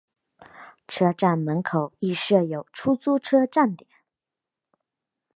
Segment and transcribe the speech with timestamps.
[0.87, 3.87] 车站门口亦设有出租车站点。